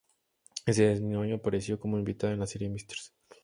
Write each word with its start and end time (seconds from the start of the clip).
Ese 0.65 0.95
mismo 0.99 1.21
año 1.21 1.35
apareció 1.35 1.79
como 1.79 1.99
invitada 1.99 2.33
en 2.33 2.39
la 2.39 2.47
serie 2.47 2.69
"Mrs. 2.71 3.13